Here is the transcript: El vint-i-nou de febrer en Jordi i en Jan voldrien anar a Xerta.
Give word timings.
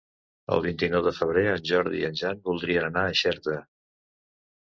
El 0.53 0.61
vint-i-nou 0.65 1.03
de 1.07 1.11
febrer 1.17 1.43
en 1.49 1.67
Jordi 1.71 1.99
i 2.03 2.07
en 2.09 2.17
Jan 2.21 2.41
voldrien 2.49 2.87
anar 2.87 3.03
a 3.09 3.13
Xerta. 3.21 3.59